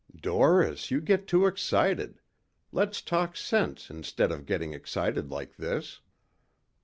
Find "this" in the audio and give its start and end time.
5.57-6.01